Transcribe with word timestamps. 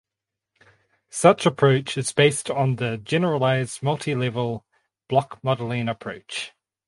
Such 1.11 1.45
approach 1.45 1.95
is 1.95 2.11
based 2.11 2.49
on 2.49 2.77
the 2.77 2.97
generalized 2.97 3.81
multilevel 3.81 4.63
blockmodeling 5.07 5.91
approach. 5.91 6.53